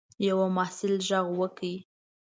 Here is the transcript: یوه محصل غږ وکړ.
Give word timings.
یوه 0.27 0.47
محصل 0.57 0.91
غږ 1.07 1.27
وکړ. 1.39 1.67